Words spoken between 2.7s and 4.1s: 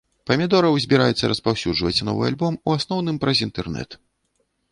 у асноўным праз інтэрнэт.